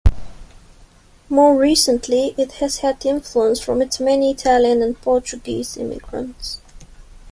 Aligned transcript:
More 1.29 1.55
recently, 1.55 2.33
it 2.35 2.53
has 2.53 2.77
had 2.79 3.05
influence 3.05 3.59
from 3.59 3.83
its 3.83 3.99
many 3.99 4.31
Italian 4.31 4.81
and 4.81 4.99
Portuguese 4.99 5.77
immigrants. 5.77 6.59